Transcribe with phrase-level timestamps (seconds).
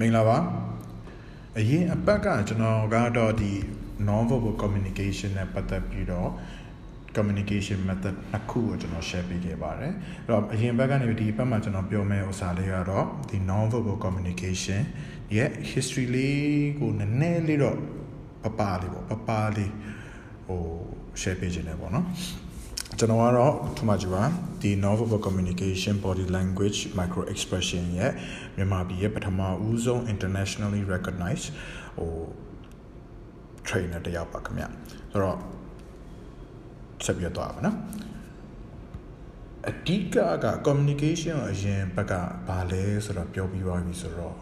[0.00, 0.38] မင်္ဂလာပါ
[1.58, 3.52] အရင်အပတ်ကကျွန်တော်ကတော့ဒီ
[4.06, 6.30] non verbal communication နဲ့ပတ်သက်ပြီးတော့
[7.16, 9.92] communication method နှစ်ခုကိုကျွန်တော် share ပေးခဲ့ပါတယ်
[10.24, 14.80] အဲ့တော့အရင်ဘက်ကနေဒီဘက်မှာကျွန်တော်ပြောမယ့်ဥစ္စာလေးကတော့ဒီ non verbal communication
[15.36, 17.76] ရဲ့ history လေးကိုနည်းနည်းလေးတော့
[18.42, 19.72] ပပလေးပေါ့ပပလေး
[20.46, 20.60] ဟို
[21.20, 22.06] share ပေးခြင်းတယ်ပေါ့နော်
[22.98, 24.22] ကျွန်တော်ကတော့ထမကြပါ
[24.62, 28.12] ဒီ non-verbal communication body language micro expression ရဲ့
[28.56, 31.46] မြန်မာပြည်ရဲ့ပထမဦးဆုံး internationally recognized
[31.98, 32.12] ဟို
[33.68, 34.64] trainer တယောက်ပါခင်ဗျ
[35.12, 35.38] ဆိုတော့
[37.04, 37.76] ဆက်ပြတော့ပါနော်
[39.68, 42.12] အဓိကက communication အရင်ဘက်က
[42.48, 44.36] ဘာလဲဆိုတော့ပြောပြီးသွားပြီဆိုတော့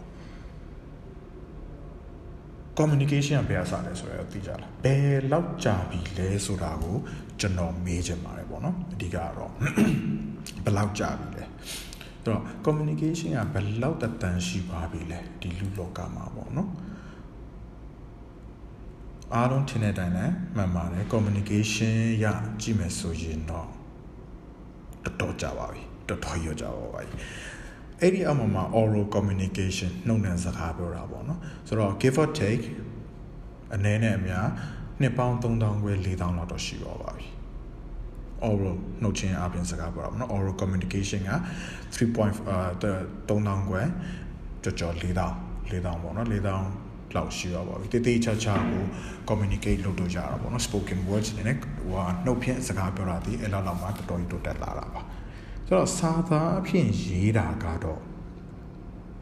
[2.79, 6.95] communication ကဘယ်အစားလဲဆိုတော့သိကြလားဘယ်လောက်ကြာပြီလဲဆိုတာကို
[7.39, 9.51] ကျွန်တော်မေးချင်ပါတယ်ပေါ့နော်အဓိကတော့
[10.63, 11.49] ဘယ်လောက်ကြာပြီလဲအဲ့
[12.25, 16.69] တော့ communication ကဘယ်လောက်တတန်ရှိပါပြီလဲဒီလူလောကမှာပေါ့နော်
[19.33, 22.25] အားလုံးထင်တဲ့အတိုင်းလည်းမှန်ပါတယ် communication ရ
[22.61, 23.67] ကြည့်မယ်ဆိုရင်တော့
[25.03, 27.07] တော်တော်ကြာပါပြီတော်တော်ရကြာပါပြီ
[28.01, 32.65] အဲ့ဒီအမှမှာ oral communication နှုတ်နဲ့စကားပြောတာပေါ့နော်ဆိုတော့ give or take
[33.73, 34.47] အနေနဲ့အများ
[35.01, 37.27] နှစ်ပေါင်း3000ခွဲ4000လောက်တော့ရှိပါပါပြီ
[38.47, 41.31] oral နှုတ်ချင်းအပြင်စကားပြောတာပေါ့နော် oral communication က
[41.95, 42.57] 3.5အာ
[43.29, 43.81] 3000ခွဲ
[44.63, 45.31] ကြော်ကြော်4000
[45.69, 48.83] 4000ပေါ့နော်4000လောက်ရှိရပါပြီတေးသေးချာချာကို
[49.29, 55.01] communicate လုပ်လို့ရတာပေါ့နော် spoken words နဲ့ဟိုဟာနှုတ်ဖြင့်စကားပြောတာဒီအဲ့လောက်လောက်မှတော်တော်ကြီးတိုးတက်လာတာပါ
[55.69, 58.01] ဆိုတော့စာသားအဖြစ်ရေးတာကတော့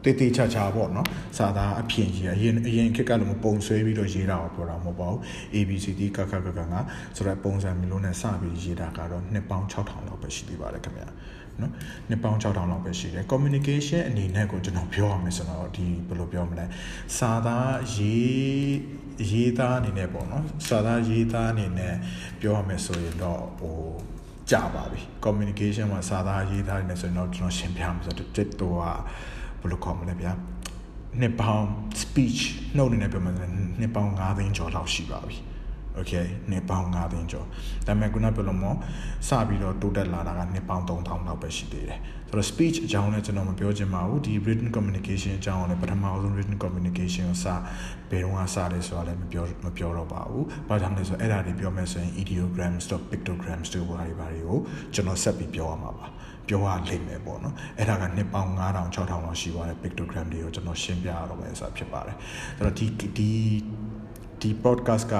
[0.04, 5.20] တေးသေးချာချာပေါ့နော်စာသားအဖြစ်ရေးအရင်အရင်ခေတ်ကလည်းပုံဆွဲပြီးတော့ရေးတာကိုပြောတာမဟုတ်ပါဘူး
[5.54, 6.60] ABCD ကခကကက
[7.16, 11.08] ဆိုတော့ပုံစံမျိုးနဲ့စပြီးရေးတာကတော့နှစ်ပေါင်း6000လောက်ပဲရှိသေးပါတယ်ခင်ဗျာ
[11.60, 11.72] နော်
[12.08, 16.64] နှစ်ပေါင်း6000လောက်ပဲရှိတယ် communication အနေနဲ့ကိုကျွန်တော်ပြောရမယ်ဆိုတော့ဒီဘယ်လိုပြောမလဲ
[17.18, 18.72] စာသားရေး
[19.30, 21.94] ရေးသားအနေနဲ့ပေါ့နော်စာသားရေးသားအနေနဲ့
[22.40, 23.78] ပြောရမယ်ဆိုရင်တော့ဟို
[24.50, 30.32] ကြာပါပြီ communication မှာစာသားရေးသားနေဆိုရင်တော့ကျွန်တော်ရှင်းပြမှာဆိုတော့တက်တော့ဘယ်လိုခေါ်မလဲဗျာ
[31.20, 31.66] နှစ်ပေါင်း
[32.02, 32.40] speech
[32.76, 33.30] နှုတ်နေနဲ့ပြောမှ
[33.80, 35.36] နှစ်ပေါင်း9သိန်းကျော်လောက်ရှိပါပြီ
[36.00, 37.46] okay နှစ်ပေါင်း9သိန်းကျော်
[37.86, 47.46] ဒါပေမဲ့ခုနပြောလို့မစပြီးတော့တိုးတက်လာတာကနှစ်ပေါင်း3000လောက်ပဲရှိသေးတယ်ဆိုတော့ speech အကြောင်းလည်းကျွန်တော်မပြောချင်ပါဘူးဒီ written communication အကြောင်းလည်းပထမဆုံး written communication ကိုစ
[48.10, 54.58] ဘယ်တော့မှစတယ်ဆိုတာလည်းမပြောမပြောတော့ပါဘူးဘာကြောင့်လဲဆိုတော့အဲ့ဒါတွေပြောမယ်ဆိုရင် ideograms တို့ pictograms တို့ဘာတွေဘာတွေကို
[54.94, 56.06] ကျွန်တော်ဆက်ပြီးပြောရမှာပါ
[56.48, 62.16] ပြောရလိမ့်မယ်ပေါ့နော်အဲ့ဒါကနှစ်ပေါင်း9000 6000လောက်ရှိသွားတဲ့ pictogram တွေကိုကျွန်တော်ရှင်းပြရတော့မယ်ဆိုတာဖြစ်ပါတယ်
[62.56, 63.30] အဲ့တော့ဒီဒီ
[64.40, 65.16] ဒီ podcast က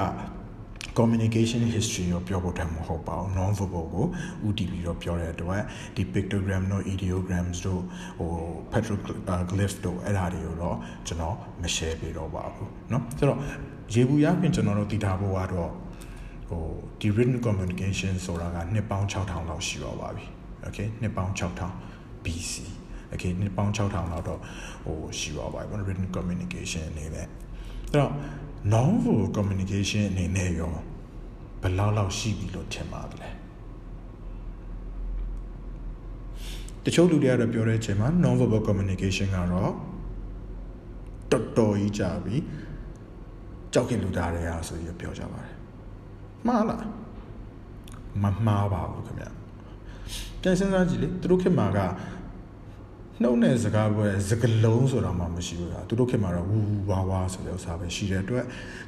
[0.99, 4.05] communication history ကိုပြောဖို့တည်းမဟုတ်ပါဘူး non verbal ကို
[4.47, 5.61] ဥတည်ပြီးတော့ပြောတဲ့အတွက်
[5.95, 7.81] ဒီ pictogram တို့ ideograms တို့
[8.19, 8.31] ဟို
[8.71, 13.39] petroglyph တို့အဲ့ဒါတွေကိုတော့ကျွန်တော်မ share ပေးတော့ပါဘူးเนาะဆိုတော့
[13.93, 15.71] ရေဘူးရပြင်ကျွန်တော်တို့တည်ထားဖို့ကတော့
[16.49, 16.63] ဟို
[16.99, 20.25] ဒီ written communication ဆိုတာကနှစ်ပေါင်း6000လောက်ရှိတော့ပါပြီ
[20.65, 22.53] okay နှစ်ပေါင်း6000 BC
[23.13, 24.39] okay နှစ်ပေါင်း6000လောက်တော့
[24.85, 27.27] ဟိုရှိပါပါပြီ written communication အနေနဲ့
[27.88, 28.12] အဲ့တော့
[28.72, 30.74] non verbal communication အနေနဲ့ရော
[31.60, 33.30] ဘယ်လောက်လောက်ရှိပြီလို့ထင်ပါသလဲ
[36.84, 39.72] တချို့လူတွေကတော့ပြောတဲ့အချိန်မှာ non verbal communication ကတော့
[41.32, 42.36] တော်တော်ကြီးကြာပြီ
[43.72, 45.54] ကြောက်ခင်လူသားတွေကဆိုပြီးပြောကြပါတယ်
[46.46, 46.84] မှားလား
[48.22, 49.24] မမှားပါဘူးခင်ဗျ
[50.42, 51.78] ပြန်စဉ်းစားကြည့်လေသူတို့ခေတ်မှာက
[53.22, 58.44] နှုတ်နဲ့စကားပြောတဲ့စကလုံးဆိုတာမှမရှိဘူးလားသူတို့ခေတ်မှာတော့ဝူဝူဝါဝါဆိုတဲ့ဥစ္စာပဲရှိတဲ့အတွက်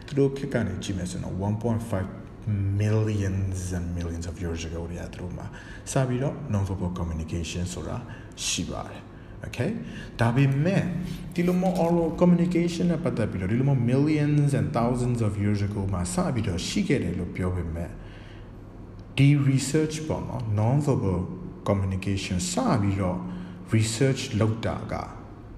[0.07, 5.47] သူတို့ခေတ်ကနေကြည့်မယ်ဆိုတော့1.5 millions and millions of years ago တည်းသူတို့မှာ
[5.93, 7.97] စပြီးတော့ non verbal communication ဆိုတာ
[8.47, 9.03] ရှိပါတယ်
[9.47, 9.71] okay
[10.21, 10.83] ဒါပေမဲ့
[11.35, 17.91] ဒီလိုမျိုး oral communication နဲ့ပတ်သက်ပြီးတော့ဒီလိုမျိုး millions and thousands of years ago မှာစပြီးတော့ရှိခဲ့တယ်လို့ပြောပေမဲ့
[19.17, 21.21] ဒီ research ပေါ့နော် non verbal
[21.69, 23.19] communication စပြီးတော့
[23.75, 24.95] research လုပ်တာက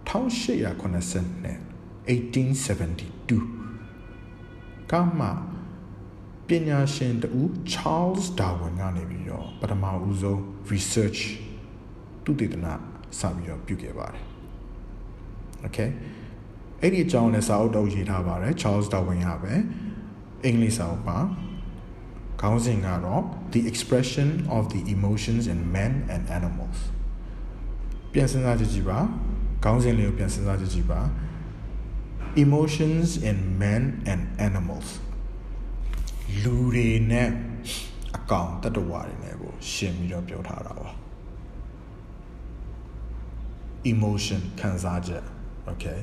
[0.08, 1.58] 1880နဲ့
[2.12, 5.26] 1872ကမှ
[6.48, 7.40] ပညာရှင်တူ
[7.72, 10.40] Charles Darwin ကနေပြီးတော့ပထမဦးဆုံး
[10.72, 11.20] research
[12.24, 12.74] သူတည်တနာ
[13.18, 14.24] စပြီးတော့ပြုခဲ့ပါတယ်
[15.66, 15.90] okay
[16.80, 19.54] အဲ့ဒီအကြောင်းနဲ့စာအုပ်တော့ရေးထားပါတယ် Charles Darwin ရပဲ
[20.44, 21.18] အင်္ဂလိပ်စာအုပ်ပါ
[22.40, 23.22] ခေါင်းစဉ်ကတော့
[23.54, 26.78] the expression of the emotions in men and animals
[28.12, 28.98] ပြန်စဉ်းစားကြည့်ကြည့်ပါ
[29.64, 31.00] ခေါင်းစဉ်လေးကိုပြန်စဉ်းစားကြည့်ကြည့်ပါ
[32.44, 33.82] emotions in men
[34.12, 34.88] and animals
[36.42, 37.28] လူတွေနဲ့
[38.16, 40.90] အကောင်တတဝါတွေနဲ့ကိုရှင်းပြီးတော့ပြောထားတာပါ
[43.92, 45.24] emotion ခံစားချက်
[45.70, 45.98] okay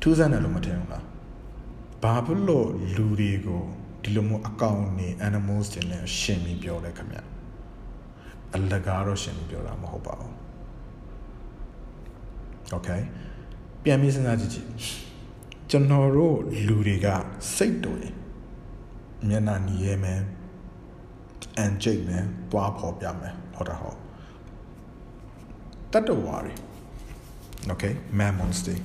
[0.00, 1.04] ထူးဆန်းတယ်လို့မထင်ဘူးလား
[2.02, 3.62] ဘာဖြစ်လို့လူတွေကို
[4.02, 7.18] ဒီလိုမျိုးအကောင့်နေ animals တွေနဲ့ရှင်ပြီးပြောလဲခင်ဗျ
[8.54, 10.47] အလကားတော့ရှင်ပြီးပြောတာမဟုတ်ပါဘူး
[12.76, 13.02] okay
[13.82, 14.68] ပြန်ပြီးစဉ်းစားကြည့်ကြည့်
[15.70, 16.36] ကျွန်တော်တို့
[16.66, 17.06] လူတွေက
[17.56, 18.14] စိတ်တူတယ်
[19.28, 20.20] မျက်နှာညီရဲမယ်
[21.56, 23.98] အန်ကျိတ်မယ်တွားဖော်ပြမယ်ဟုတ်တာဟုတ်
[25.92, 26.54] တတဝါတွေ
[27.72, 28.76] okay mammals တွေ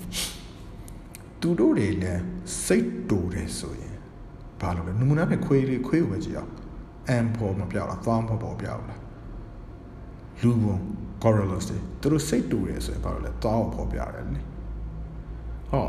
[1.42, 2.24] သူတို့တွေလည်း
[2.66, 3.96] စိတ်တူတယ်ဆိုရင်
[4.62, 6.52] ဘာလို့လဲနမူနာဖြင့်ခွေးလေးခွေးကိုပဲကြည့်အောင်
[7.10, 9.02] အန်ဖော်မပြောက်လားသွားဖော်ပေါ်ပြောက်လား
[10.42, 10.78] လူဘုံ
[11.23, 14.41] correlus တွေသူတို့စိတ်တူတယ်ဆိုရင်ဘာလို့လဲသွားကိုဖော်ပြတယ်လေ
[15.71, 15.89] ဟော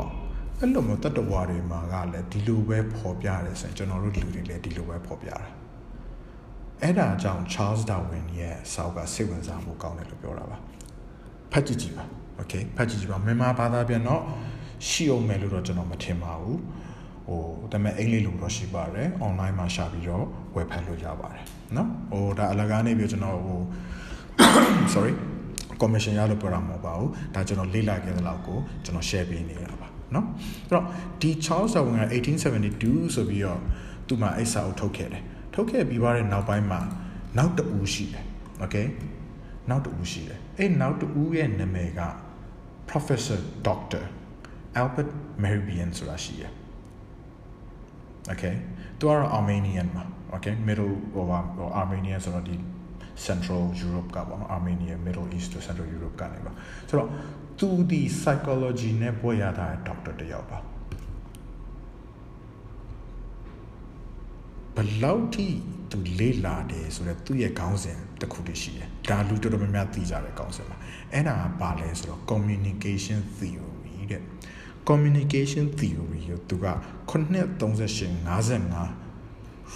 [0.58, 5.38] အဲ့လိုမျိုးတတဝါတွေမှာကလည်းဒီလိုပဲဖော်ပြတယ်ဆိုရင်ကျွန်တော်တို့လူတွေလည်းဒီလိုပဲဖော်ပြတာ
[6.82, 10.58] အဲ့ဒါကြောင့် Charles Darwin ရဲ့စာအုပ်ကစိတ်ဝင်စားမှုကောင်းတယ်လို့ပြောတာပါ
[11.52, 12.04] ဖတ်ကြည့်ကြည့်ပါ
[12.40, 14.22] okay ဖတ်ကြည့်ကြည့်ပါမြန်မာဘာသာပြန်တော့
[14.88, 16.58] ရှိအောင်မယ်လို့တော့ကျွန်တော်မထင်ပါဘူး
[17.28, 17.42] ဟို
[17.72, 20.24] ဒါပေမဲ့အင်္ဂလိပ်လိုတော့ရှိပါတယ် online မှာရှာပြီးတော့
[20.54, 21.42] ဝယ်ဖတ်လို့ရပါတယ်
[21.74, 23.60] เนาะဟိုဒါအလကားနေပြီးကျွန်တော်ဟို
[24.94, 25.12] sorry
[25.80, 30.24] commission ရလို့ပြောတာမဟုတ်ပါဘူးဒါကျွန်တော်လေ့လာခဲ့တဲ့လောက်ကိုကျွန်တော် share ပေးနေတာပါเนาะ
[30.66, 30.84] အဲ့တော့
[31.20, 33.60] ဒီ Charles Darwin က1872ဆိုပြီးတော့
[34.08, 35.22] သူ့မှာအိစာအုပ်ထုတ်ခဲ့တယ်
[35.54, 36.80] ထုတ်ခဲ့ပြီးပါတဲ့နောက်ပိုင်းမှာ
[37.38, 38.24] နောက်တူရှိတယ်
[38.62, 38.86] okay
[39.70, 41.06] နောက်တူရှိတယ်အဲ့နောက်တူ
[41.36, 42.00] ရဲ့နာမည်က
[42.90, 44.04] Professor Dr.
[44.80, 45.10] Albert
[45.42, 46.52] Mehrabian ဆိုတာရှိတယ်
[48.32, 48.54] okay
[48.98, 50.04] သူကတော့ Armenian မှာ
[50.34, 51.38] okay middle ဟိုပါ
[51.80, 52.56] Armenian ဆိုတော့ဒီ
[53.25, 56.51] Central Europe ကပေါ့နော် Armenia Middle East to Central Europe ကနေပါ
[56.89, 57.09] ဆိုတော့
[57.59, 60.59] သူဒီ psychology နဲ့ဘွဲ့ရတာဒေါက်တာတယောက်ပါ
[64.75, 65.47] ဘလောက်ထိ
[65.91, 70.75] သူလေးလာတယ်ဆိုတော့သူ့ရဲ့ခေါင်းစဉ်တစ်ခုတည်းရှိတယ်ဒါလူတော်တော်များများသိကြတဲ့ခေါင်းစဉ်ပါ
[71.13, 74.21] အဲ့ဒါကဘာလဲဆိုတော့ communication theory တဲ့
[74.89, 76.67] communication theory ကိုသူက
[77.09, 79.04] 938 55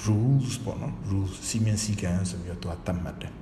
[0.04, 3.34] rules ပေါ့နော် rules စီမံစည်းကမ်းဆိုပြီးတော့သူကသတ်မှတ်တယ်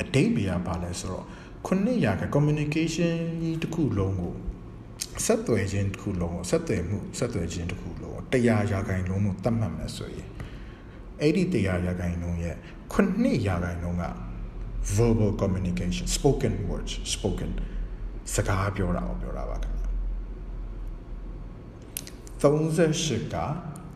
[0.00, 1.24] အတိတ်တွေကဘာလဲဆိုတော့
[1.66, 4.34] ခုနှစ်ရာက communication ကြီးတစ်ခုလုံးကို
[5.24, 10.28] ဆက်သွယ်ခြင်းတစ်ခုလုံးကိုဆက်သွယ်မှုဆက်သွယ်ခြင်းတစ်ခုလုံးကိုတရားရာခိုင်လုံးလို့သတ်မှတ်မယ်ဆိုရင်
[11.20, 12.56] အဲ့ဒီတရားရာခိုင်လုံးရဲ့
[12.92, 14.04] ခုနှစ်ရာခိုင်လုံးက
[14.96, 17.50] verbal communication spoken words spoken
[18.34, 19.84] စကားပြောတာကိုပြောတာပါခင်ဗျ
[22.42, 23.36] 38က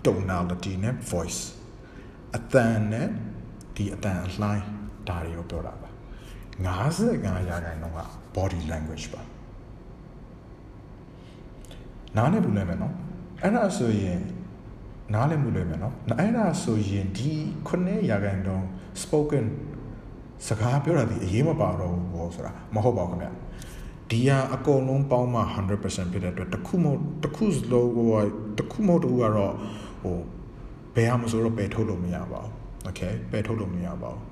[0.04, 1.40] tonality နဲ့ voice
[2.36, 3.08] အတန်နဲ့
[3.76, 4.64] ဒီအတန်အလှိုင်း
[5.08, 5.90] ဒါတွေကိုပြောတာပါ
[6.66, 8.00] 55ရာခိုင်နှုန်းက
[8.36, 9.22] body language ပါ
[12.16, 12.94] နားလည်ဘူးလဲမယ်နော်
[13.42, 14.20] အဲ့ဒါဆိုရင်
[15.14, 17.32] နားလည်မှုလဲမယ်နော်အဲ့ဒါဆိုရင်ဒီ
[17.68, 18.66] 9ရာခိုင်နှုန်း
[19.02, 19.46] spoken
[20.46, 23.28] စကားပြောတာဒီအရေးမပါတော့ဘူးဘောဆိုတာမဟုတ်ပါဘူးခင်ဗျ
[24.10, 25.40] ဒီဟာအကုန်လုံးပေါင်းမှ
[25.78, 26.86] 100%ဖြစ်တဲ့အတွက်တစ်ခုမ
[27.22, 28.06] တစ်ခုစလုံးဟို
[28.58, 29.54] တစ်ခုမတူကတော့
[30.01, 30.17] ဟို
[30.95, 32.51] ဘယ်ဟာမဆိုတော့ပယ်ထုတ်လို့မရပါဘူး
[32.83, 33.01] โอเค
[33.31, 34.23] ပယ်ထုတ်လို့မရပါဘူး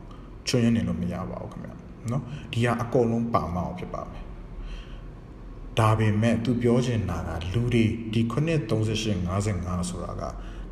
[0.48, 1.72] ချွင်းရနေလို့မရပါဘူးခင်ဗျ
[2.10, 2.22] เนาะ
[2.54, 4.24] ဒီဟာအကုန်လုံးပါမအောင်ဖြစ်ပါမယ်
[5.80, 8.22] ဒါပေမဲ့သူပြောချင်တာကလူတွေဒီ
[8.74, 9.20] 938
[9.50, 10.24] 55ဆိုတာက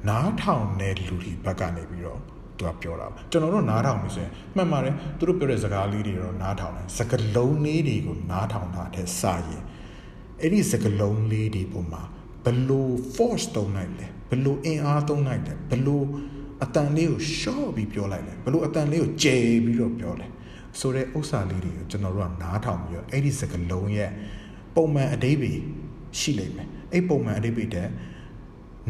[0.09, 2.19] နားထောင်တဲ့လူတွေဘက်ကနေပြီးတော့
[2.57, 9.63] သူကပြောတာကျွန်တော်တို့နားထောင်ပြီဆိုရင်မှန်ပါတယ်သူတို့ပြောတဲ့စကားလေးတွေတော့နားထောင်တယ်စကားလုံးလေးတွေကိုနားထောင်တာတဲ့စရင်
[10.41, 12.03] အဲ့ဒီစကားလုံးလေးတွေပုံမှာ
[12.43, 16.06] ဘလို့ force တုံးလိုက်လဲ ဘလို့အင်အားတုံးလိုက်လဲဘလို့
[16.64, 20.26] အတန်လေးကို short ပြီးပြောလိုက်လဲဘလို့အတန်လေးကိုကျယ်ပြီးတော့ပြောလဲ
[20.80, 24.10] ဆိုတဲ့ဥစ္စာလေးတွေကိုကျွန်တော်တို့ကနားထောင်ပြီးတော့အဲ့ဒီစကားလုံးရဲ့
[24.74, 25.52] ပုံမှန်အတိတ်ပဲ
[26.18, 27.88] ရှိလိမ့်မယ်အဲ့ပုံမှန်အတိတ်ပဲတဲ့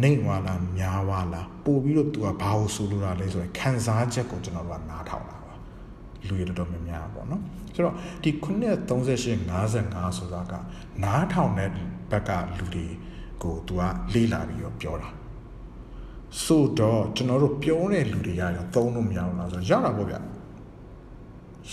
[0.02, 5.54] နေဝါလားများဝါလားပို့ပြီးတော့သူကဘာလို့ဆိုလိုတာလဲဆိုရင်ခံစားချက်ကိုကျွန်တော်တို့ကနားထောင်တာပါ
[6.28, 7.42] လူရတော်များများပေါ့နော်
[7.74, 10.52] ဆိုတော့ဒီ938 55ဆိုတာက
[11.04, 11.70] နားထောင်တဲ့
[12.10, 12.86] ဘက်ကလူတွေ
[13.42, 13.82] ကိုသူက
[14.14, 15.08] လေးလာပြီးတော့ပြောတာ
[16.44, 20.16] ဆိုတော့ကျွန်တော်တို့ပြောတဲ့လူတွေရရောသုံးလို့မရဘူးလားဆိုတော့ရတာပေါ့ဗျ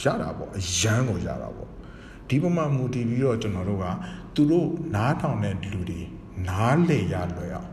[0.02, 1.70] ရတာပေါ့အရန်ကိုရတာပေါ့
[2.28, 3.86] ဒီပမာမူတည်ပြီးတော့ကျွန်တော်တို့က
[4.36, 6.02] သူတို့နားထောင်တဲ့လူတွေ
[6.50, 7.70] နားလေရလွယ်အောင်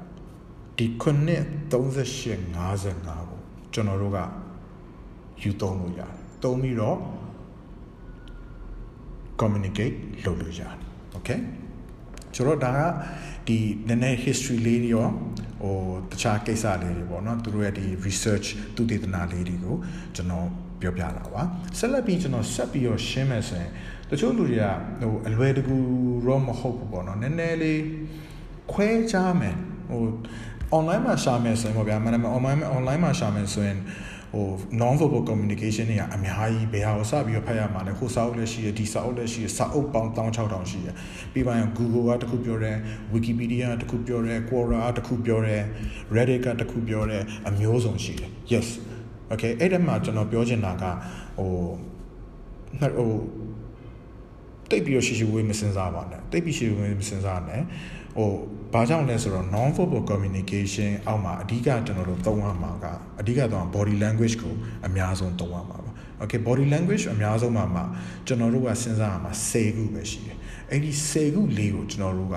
[0.76, 3.40] ဒီခုနှစ်38 55ကို
[3.72, 4.18] ကျွန်တော်တို့က
[5.42, 6.98] ယူသုံးလို့ရတယ်သုံးပြီးတော့
[9.40, 10.74] communicate လုပ်လို့ရတယ်
[11.16, 11.40] okay
[12.34, 12.80] ဆိုတော့ဒါက
[13.46, 13.58] ဒီ
[13.88, 15.08] နည်းနည်း history လေးတွေရော
[15.62, 15.76] ဟို
[16.10, 19.76] တခြားကိစ္စလေးတွေပေါ့နော်သူတို့ရဲ့ဒီ research သူတည်တနာလေးတွေကို
[20.16, 20.46] ကျွန်တော်
[20.80, 21.42] ပြောပြတာပါ
[21.78, 23.70] ဆက်လက်ပြီးကျွန်တော်ဆက်ပြီးတော့ရှင်းမယ်ဆိုရင်
[24.10, 24.64] တချို့လူတွေက
[25.00, 25.76] ဟိုအလွယ်တကူ
[26.26, 27.82] တော့မဟုတ်ဘူးပေါ့နော်နည်းနည်းလေး
[28.72, 29.56] ခွဲခြားမယ်
[29.90, 30.02] ဟို
[30.76, 33.78] online မှာရှာမယ်ဆိုရင်ပေါ့ဗျာမနက် online online မှာရှာမယ်ဆိုရင်
[34.32, 34.46] ဟဟို
[34.80, 40.94] non verbal communication တွေကအများကြီးဘယ်ဟာကိုစပြီးတော့ဖတ်ရမှာလဲဟိုစာအုပ်လည်းရှိတယ်ဒီစာအုပ်လည်းရှိတယ်စာအုပ်ပေါင်း16000ရှိတယ်
[41.32, 42.76] ပြီးပါရင် Google ကတခုပြောတယ်
[43.14, 45.62] Wikipedia ကတခုပြောတယ် Quora ကတခုပြောတယ်
[46.14, 48.68] Reddit ကတခုပြောတယ်အမျိုးစုံရှိတယ် yes
[49.32, 50.84] okay အဲ့ဒါမှကျွန်တော်ပြောချင်တာက
[51.38, 51.50] ဟို
[52.80, 53.12] ဟို
[54.70, 57.62] တိတ်ပြီးတော့ရှိရှိဝေးမစင်စားပါနဲ့တိတ်ပြီးရှိရှိဝေးမစင်စားနဲ့
[58.16, 58.30] ဟို
[58.72, 62.86] ဘာကြောင့်လဲဆိုတော့ non verbal communication အောက်မှာအဓိကကျွန်တော်တို့သုံးရမှာက
[63.20, 64.54] အဓိကတော့ body language ကို
[64.86, 65.90] အများဆုံးသုံးရမှာပါ
[66.22, 67.84] okay body language အများဆုံးမှာမှာ
[68.26, 70.36] ကျွန်တော်တို့ကစဉ်းစားရမှာ10ခုပဲရှိတယ်
[70.70, 72.36] အဲ့ဒီ10ခုလေးကိုကျွန်တော်တို့က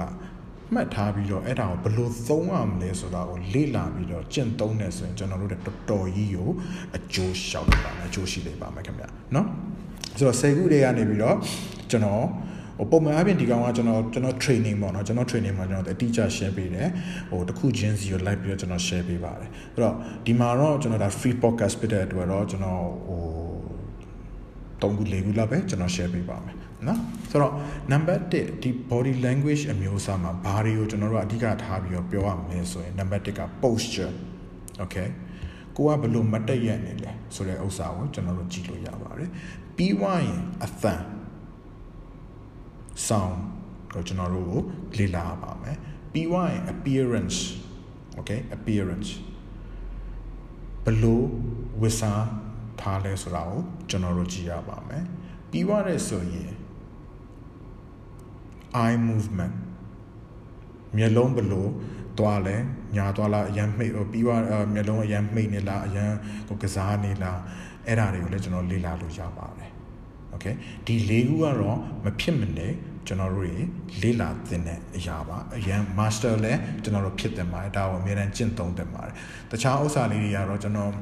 [0.74, 6.50] မှတ်ထားပြီးတော့အဲ့ဒါကိုဘယ်လိုသုံးရမလဲဆိုတာကိုလေ့လာပြီးတော့ကျင့်သုံးတယ်ဆိုရင်ကျွန်တော်တို့တော်တော်ကြီးကို
[6.96, 9.48] အကျိုးရှောက်ပါမယ်အကျိုးရှိလိမ့်ပါမယ်ခင်ဗျာနော်
[10.18, 11.38] ဆိုတော့10ခုတွေကနေပြီးတော့
[11.92, 12.25] ကျွန်တော်
[12.77, 16.89] ဟိုပုံမှန်အပြင်ဒီကောင်ကကျွန်တော်ကျွန်တော် training ပေါ့နော်ကျွန်တော် training မှာကျွန်တော်အတိအကျ share ပေးတယ်
[17.30, 23.22] ဟိုတစ်ခုချင်းစီကို like ပြီးတော့ကျွန်တော် share ပေးပါတယ်အဲ့တော့ဒီမှာတော့ကျွန်တော်ဒါ free podcast ဖြစ်တဲ့အတွက်တော့ကျွန်တော်ဟို
[24.82, 26.56] ၃ခု၄ခုလောက်ပဲကျွန်တော် share ပေးပါမယ်
[26.88, 27.00] နော်
[27.32, 27.53] ဆိုတော့
[27.92, 34.13] number 1ဒီ body language အမျိုးအစားမှာဘာတွေကိုကျွန်တော်တို့အဓိကထားပြီးတော့ပြောရမယ်ဆိုရင် number 1က posture
[34.84, 35.08] okay
[35.77, 39.30] ကိုကဘလို့မတက်ရက်နေလဲဆိုတဲ့ဥစ္စာကိုကျွန်တော်တို့ကြည့်လို့ရပါတယ်
[39.77, 40.94] ပြီးွားရင်အသံ
[43.08, 43.38] sound
[43.94, 44.62] ကိုကျွန်တော်တို့ကို
[44.98, 45.78] လေ့လာပါမယ်
[46.14, 47.40] ပြီးွားရင် appearance
[48.20, 49.12] okay appearance
[50.86, 51.26] ဘလို့
[51.82, 52.26] ဝစ်စား
[52.82, 55.04] ထားလဲဆိုတာကိုကျွန်တော်တို့ကြည့်ရပါမယ်
[55.52, 56.52] ပြီးွားတဲ့ဆိုရင်
[58.84, 59.56] eye movement
[60.98, 61.72] မျက်လုံးဘလို့
[62.20, 62.56] သွားလဲ
[62.96, 64.42] ညာသွားလားအရန်မှိတ်ပြီးွား
[64.74, 66.12] မျက်လုံးအရန်မှိတ်နေလားအရန်
[66.48, 67.40] ကိုကစားနေလား
[67.88, 69.72] အဲ့ဒါတွေကိုလည်းကျွန်တော်လေ့လာလို့ရပါတယ်
[70.33, 70.47] โอเค
[70.87, 72.69] ဒီ၄ခုကတော့မဖြစ်မနေ
[73.07, 73.47] ကျွန်တော်တို့
[74.02, 79.14] လေ့လာသင်တဲ့အရာပါအရန် master လည်းကျွန်တော်တို့ဖြစ်တင်ပါတယ်ဒါကိုအများအားကျင့်သုံးတင်ပါတယ်
[79.50, 80.93] တခြားဥစ္စာလေးတွေကတော့ကျွန်တော်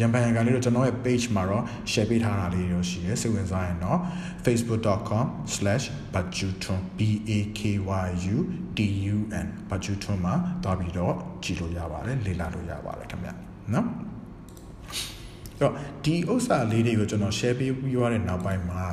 [0.00, 3.98] ရန်ပန်ကလေးတော့ကျွန်တော်ရဲ့ page မှာတော့ share ပေးထားတာလေးတွေရှိရဲစိတ်ဝင်စားရင်တော့
[4.44, 7.00] facebook.com/bajutun b
[7.30, 7.60] a k
[8.08, 8.36] y u
[8.78, 8.80] t
[9.14, 13.28] u n bajutun မှာတွားပြီးတော့ကြည့်လို့ရပါတယ်လေ့လာလို့ရပါတယ်ခင်ဗျ
[13.74, 13.86] နော်
[15.61, 15.73] တော့
[16.05, 18.85] ဒီဥစ္စာလေးတွေကိုကျွန်တော် share ပေးပြီးရတဲ့နောက်ပိုင်းမှာ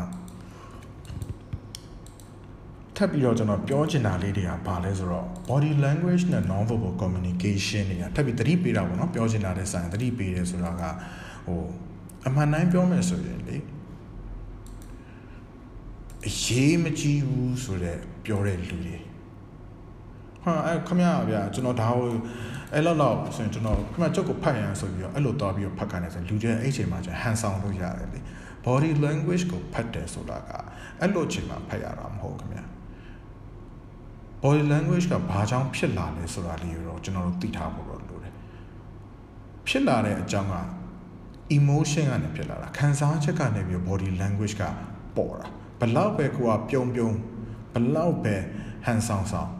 [2.96, 10.82] ထပ်ပြီးတော့ကျွန်တော်ပြောချင်တာလေးတွေကဘာလဲဆိုတော့ body language နဲ့ non verbal communication တွေကထပ်ပြီးသတိပေးတာပေါ့နော်ပြောချင်တာတဲ့ဆိုင်သတိပေးတယ်ဆိုတာက
[11.46, 11.60] ဟို
[12.26, 13.56] အမှန်တိုင်းပြောမယ်ဆိုရင်လေ
[16.26, 18.96] အရေးမကြီးဘူးဆိုတော့ပြောတဲ့လူတွေ
[20.42, 22.10] ဟာအဲ့ခမရဗျာကျွန်တော်ဒါကို
[22.74, 28.20] အဲ့လောက်လောက်ဆိုရင်ကျွန်တော်ခမကျုပ်ကိုဖတ်ရန်ဆိုပြီးတော့အဲ့လိုသွားပြီးတော့ဖတ်ခိုင်းတယ်ဆိုလူတွေအဲ့ချိန်မှာကျဟန်ဆောင်လို့ရတယ်လေ
[28.64, 30.50] body language ကိုဖတ်တယ်ဆိုတာက
[31.00, 32.64] အဲ့လိုချိန်မှာဖတ်ရတာမဟုတ်ခင်ဗျာ
[34.42, 38.32] body language ကဘာကြောင့်ဖြစ်လာလဲဆိုတာလေးကိုတော့ကျွန်တော်တို့သိထားဖို့တော့လိုတယ်
[39.68, 40.56] ဖြစ်လာတဲ့အကြောင်းက
[41.56, 44.62] emotion ကနေဖြစ်လာတာခံစားချက်ကနေပြီး body language က
[45.16, 45.46] ပေါ်တာ
[45.80, 47.10] ဘလောက်ပဲကိုကပြုံပြုံ
[47.74, 48.34] ဘလောက်ပဲ
[48.86, 49.50] ဟန်ဆောင်ဆောင်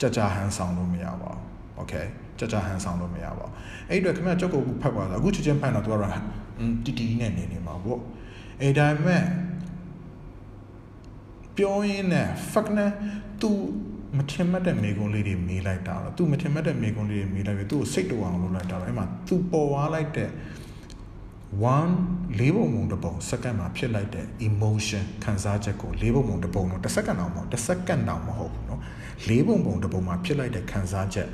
[0.00, 1.40] ကြကြဟန်ဆောင်လို့မရပါဘူး
[1.80, 2.06] okay
[2.39, 3.51] ကြကြဟန်ဆောင်လို့မရပါဘူး
[3.89, 6.13] အဲ့အတွက်ခင်ဗျကြောက်ကိုဖတ်ပါတော့အခုချက်ချင်းဖတ်တော့သူကတော့
[6.85, 7.99] တီတီနဲ့နေနေမှာပေါ့
[8.61, 9.23] အဲ့ဒါမဲ့
[11.57, 12.91] ပြောရင်းနဲ့ fuck နဲ့
[13.41, 13.49] तू
[14.17, 20.29] မထင်မှတ်တဲ့မိကုံးလေးတွေမေးလိုက်တာတော့ तू မထင်မှတ်တဲ့မိကုံးလေးတွေမေးလိုက်ပြီး तू ကိုစိတ်တူအောင်လုပ်လိုက်တာတော့အဲ့မှာ तू ပေါ်သွားလိုက်တဲ့
[21.53, 28.79] 1လေးပုံပုံတစ်ပုံစက္ကန့်မှာဖြစ်လိုက်တဲ့ emotion ခံစားချက်ကိုလေးပုံပုံတစ်ပုံတော့တစ်စက္ကန့်တော့မဟုတ်တစ်စက္ကန့်တော့မဟုတ်ဘူးเนาะ
[29.29, 31.27] လေးပုံပုံတစ်ပုံမှာဖြစ်လိုက်တဲ့ခံစားချက်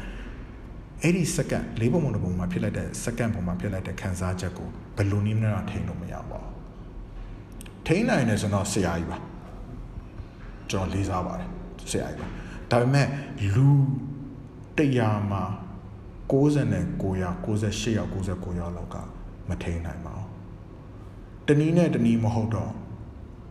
[1.03, 6.53] အဲ့ဒီစက္ကန့်လေးပုံပုံတစ်ပုံမှာဖြစ်လိုက်တဲ့စက္ကန့်ပုံမှာဖြစ်လိုက်တဲ့ခံစားချက်ကိုဘယ်လိုနည်းနဲ့တော့ထိန်းလို့မရပါဘူး
[7.87, 9.19] ထိန်းနိုင်တယ်ဆိုတော့ဆရာကြီးပါ
[10.71, 11.49] ကျွန်တော်လေးစားပါတယ်
[11.91, 12.29] ဆရာကြီးပါ
[12.71, 13.07] ဒါပေမဲ့
[13.55, 13.69] လူ
[14.79, 15.45] 100မှာ
[16.33, 18.97] 69ယောက်98ယောက်99ယောက်လောက်က
[19.49, 20.29] မထိန်နိုင်ပါဘူး
[21.47, 22.73] တနည်းနဲ့တနည်းမဟုတ်တော့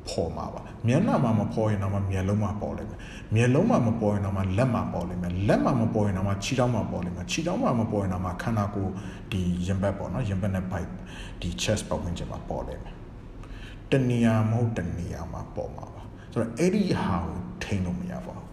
[0.09, 2.99] ပေါ်မှာပါ မျက်နှာမှာမပေါ်ရင်တော့မျက်လုံးမှာပေါ်လိမ့်မယ်
[3.35, 8.91] မျက်လုံးမှာမပေါ်ရင်တော့လက်မှာပေါ်လိမ့်မယ်လက်မှာမပေါ်ရင်တော့ခြေထောက်မှာပေါ်လိမ့်မယ်ခြေထောက်မှာမပေါ်ရင်တော့ခန္ဓာကိုယ်
[9.31, 10.93] ဒီရင်ဘတ်ပေါ့နော်ရင်ဘတ်နဲ့ bite
[11.39, 12.95] ဒီ chest ပတ်ဝန်းကျင်မှာပေါ်လိမ့်မယ်
[13.91, 16.01] တနေရာမဟုတ်တနေရာမှာပေါ်မှာပါ
[16.31, 18.47] ဆိုတော့အဲ့ဒီဟာကိုထိန်းလို့မရပါဘူး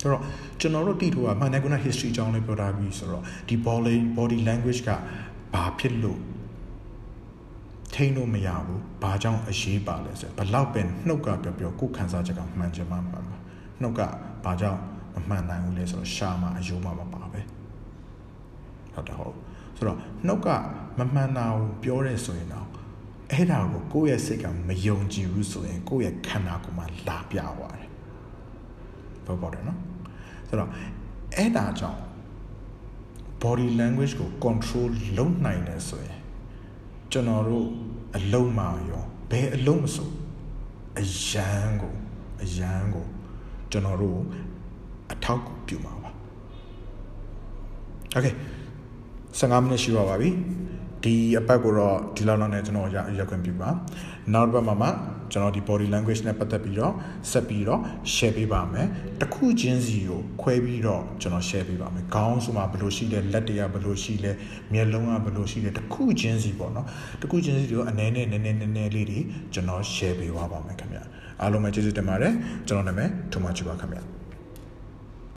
[0.00, 0.22] ဆိုတော့
[0.60, 4.90] ကျွန်တော်တို့တည်ထိုးကမှန်တယ်ကုနာ history အကြောင်းလေးပြောထားပြီးဆိုတော့ဒီ body body language က
[5.54, 6.20] ဘာဖြစ်လို့
[7.94, 13.36] ထိန်းလို့မရဘူးဘာကြောင့်အရေးပါလဲဆိုဘလောက်ပဲနှုတ်ကပြောပြောကိုယ်ခံစားချက်ကမှန်ချင်မှမှန်ပါ
[13.80, 14.00] နှုတ်က
[14.44, 14.80] ဘာကြောင့်
[15.14, 17.40] မမှန်နိုင်ဘူးလဲဆိုတော့ရှာမှာအယိုးမှာမပါပဲ
[18.94, 19.34] ဟုတ်တယ်ဟုတ်
[19.76, 20.48] ဆိုတော့နှုတ်က
[20.98, 22.66] မမှန်တာကိုပြောရဲဆိုရင်တော့
[23.32, 27.90] အဲ့ဒါကိုကိုယ့်ရဲ့စိတ်ကမယုံကြည်ဘူးဆိုရင်ကိုယ့်ရဲ့ခန္ဓာကိုယ်မှာလာပြသွားတယ်
[29.26, 29.78] ဘောပေါတယ်နော်
[30.48, 30.70] ဆိုတော့
[31.36, 32.00] အဲ့ဒါကြောင့်
[33.42, 36.19] body language ကို control လုပ်နိုင်တယ်ဆိုရင်
[37.11, 37.67] ကျွန်တော်တို့
[38.15, 40.09] အလုံးမာရောဘယ်အလုံးမဆို
[40.99, 41.49] အယံ
[41.81, 41.93] ကို
[42.43, 43.05] အယံကို
[43.71, 44.19] ကျွန်တော်တို့
[45.11, 46.11] အထောက်ပြုမှာပါ
[48.13, 48.27] โอเค
[49.39, 50.29] 15မိနစ်ရှိပါပါပြီ
[51.03, 53.69] ဒီအပတ်ကိုတော့ဒီလောက်လောက်နဲ့ကျွန်တော်ရရခွင့်ပြုပါ
[54.33, 54.89] နောက်တစ်ပတ်မှာမှ
[55.32, 56.94] ကျွန်တော်ဒီ body language နဲ့ပတ်သက်ပြီးတော့
[57.30, 57.80] ဆက်ပြီးတော့
[58.14, 58.86] share ပေးပါမယ်
[59.20, 64.32] တစ်ခုချင်းစီကိုခွဲပြီးတော့ကျွန်တော် share ပေးပါမယ်ခေါင်းဆိုမှဘယ်လိုရှိလဲလက်တွေကဘယ်လိုရှိလဲ
[64.72, 66.86] မျက်လုံးကဘယ်လိုရှိလဲတစ်ခုချင်းစီပေါ့နော်
[67.20, 69.20] တစ်ခုချင်းစီတွေကိုအနေနဲ့နည်းနည်းနည်းနည်းလေးတွေ
[69.52, 70.98] ကျွန်တော် share ပေးသွားပါမယ်ခင်ဗျ
[71.40, 72.32] အားလုံးပဲကျေးဇူးတင်ပါတယ်
[72.66, 74.19] ကျွန်တော်နာမည်ထုံမချပါခင်ဗျ